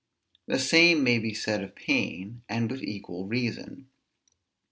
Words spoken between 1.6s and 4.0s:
of pain, and with equal reason.